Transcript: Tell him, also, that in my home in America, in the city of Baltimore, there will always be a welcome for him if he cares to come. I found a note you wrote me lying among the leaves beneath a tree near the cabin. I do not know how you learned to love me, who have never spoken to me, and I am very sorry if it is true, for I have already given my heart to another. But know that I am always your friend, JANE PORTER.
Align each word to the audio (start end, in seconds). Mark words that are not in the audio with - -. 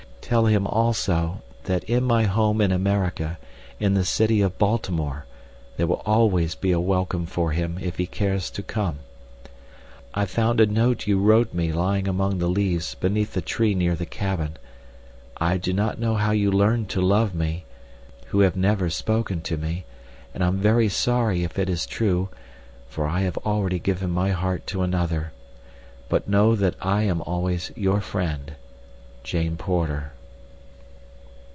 Tell 0.31 0.45
him, 0.45 0.65
also, 0.65 1.41
that 1.65 1.83
in 1.83 2.05
my 2.05 2.23
home 2.23 2.61
in 2.61 2.71
America, 2.71 3.37
in 3.81 3.95
the 3.95 4.05
city 4.05 4.39
of 4.39 4.57
Baltimore, 4.57 5.25
there 5.75 5.87
will 5.87 6.01
always 6.05 6.55
be 6.55 6.71
a 6.71 6.79
welcome 6.79 7.25
for 7.25 7.51
him 7.51 7.77
if 7.81 7.97
he 7.97 8.07
cares 8.07 8.49
to 8.51 8.63
come. 8.63 8.99
I 10.13 10.23
found 10.25 10.61
a 10.61 10.65
note 10.65 11.05
you 11.05 11.19
wrote 11.19 11.53
me 11.53 11.73
lying 11.73 12.07
among 12.07 12.37
the 12.39 12.47
leaves 12.47 12.95
beneath 12.95 13.35
a 13.35 13.41
tree 13.41 13.75
near 13.75 13.93
the 13.93 14.05
cabin. 14.05 14.55
I 15.35 15.57
do 15.57 15.73
not 15.73 15.99
know 15.99 16.15
how 16.15 16.31
you 16.31 16.49
learned 16.49 16.87
to 16.91 17.01
love 17.01 17.35
me, 17.35 17.65
who 18.27 18.39
have 18.39 18.55
never 18.55 18.89
spoken 18.89 19.41
to 19.41 19.57
me, 19.57 19.83
and 20.33 20.45
I 20.45 20.47
am 20.47 20.59
very 20.59 20.87
sorry 20.87 21.43
if 21.43 21.59
it 21.59 21.67
is 21.67 21.85
true, 21.85 22.29
for 22.87 23.05
I 23.05 23.21
have 23.23 23.35
already 23.39 23.79
given 23.79 24.11
my 24.11 24.29
heart 24.29 24.65
to 24.67 24.81
another. 24.81 25.33
But 26.07 26.29
know 26.29 26.55
that 26.55 26.75
I 26.79 27.03
am 27.03 27.19
always 27.23 27.73
your 27.75 27.99
friend, 27.99 28.53
JANE 29.25 29.57
PORTER. 29.57 30.13